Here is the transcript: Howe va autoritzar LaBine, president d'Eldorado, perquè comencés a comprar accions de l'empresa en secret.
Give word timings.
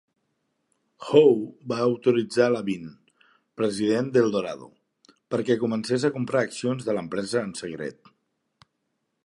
Howe 1.09 1.49
va 1.73 1.77
autoritzar 1.89 2.47
LaBine, 2.53 2.89
president 3.61 4.09
d'Eldorado, 4.15 4.69
perquè 5.35 5.59
comencés 5.65 6.07
a 6.09 6.11
comprar 6.19 6.45
accions 6.49 6.89
de 6.89 6.97
l'empresa 6.99 7.45
en 7.49 7.53
secret. 7.61 8.15